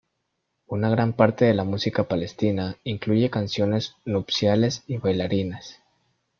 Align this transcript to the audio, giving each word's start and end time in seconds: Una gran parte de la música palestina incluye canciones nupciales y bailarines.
Una 0.65 0.89
gran 0.89 1.13
parte 1.13 1.45
de 1.45 1.53
la 1.53 1.63
música 1.63 2.07
palestina 2.07 2.75
incluye 2.83 3.29
canciones 3.29 3.97
nupciales 4.03 4.83
y 4.87 4.97
bailarines. 4.97 5.79